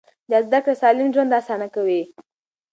[0.29, 2.01] دا زده کړه سالم ژوند اسانه کوي.